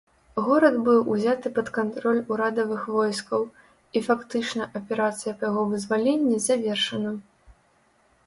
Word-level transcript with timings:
Горад 0.45 0.75
быў 0.85 1.01
узяты 1.15 1.49
пад 1.57 1.67
кантроль 1.75 2.21
урадавых 2.35 2.81
войскаў 2.95 3.45
і 3.99 4.03
фактычна 4.07 4.63
аперацыя 4.79 5.33
па 5.41 5.49
яго 5.49 5.61
вызваленні 5.75 6.37
завершана. 6.47 7.11